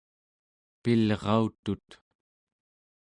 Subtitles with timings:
[0.81, 1.87] pilrautut